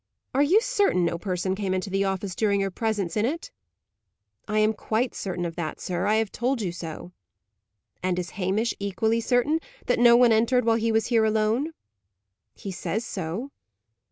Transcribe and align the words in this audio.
Are 0.33 0.41
you 0.41 0.61
certain 0.61 1.05
no 1.05 1.19
person 1.19 1.53
came 1.53 1.75
into 1.75 1.91
the 1.91 2.05
office 2.05 2.33
during 2.33 2.59
your 2.61 2.71
presence 2.71 3.15
in 3.15 3.23
it?" 3.23 3.51
"I 4.47 4.57
am 4.57 4.73
quite 4.73 5.13
certain 5.13 5.45
of 5.45 5.55
that, 5.57 5.79
sir. 5.79 6.07
I 6.07 6.15
have 6.15 6.31
told 6.31 6.59
you 6.59 6.71
so." 6.71 7.11
"And 8.01 8.17
is 8.17 8.31
Hamish 8.31 8.73
equally 8.79 9.21
certain 9.21 9.59
that 9.85 9.99
no 9.99 10.17
one 10.17 10.31
entered 10.31 10.65
while 10.65 10.77
he 10.77 10.91
was 10.91 11.05
here 11.13 11.23
alone?" 11.23 11.73
"He 12.55 12.71
says 12.71 13.05
so." 13.05 13.51